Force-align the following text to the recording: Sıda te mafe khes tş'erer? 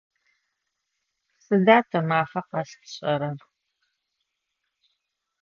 Sıda 1.43 1.77
te 1.89 1.99
mafe 2.09 2.41
khes 2.49 2.71
tş'erer? 2.87 3.39